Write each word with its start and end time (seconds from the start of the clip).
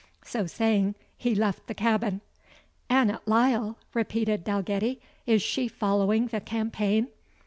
So 0.23 0.47
saying, 0.47 0.95
he 1.15 1.35
left 1.35 1.67
the 1.67 1.75
cabin. 1.75 2.21
"Annot 2.89 3.27
Lyle!" 3.27 3.77
repeated 3.93 4.43
Dalgetty, 4.43 4.99
"is 5.27 5.43
she 5.43 5.67
following 5.67 6.25
the 6.25 6.41
campaign?" 6.41 7.09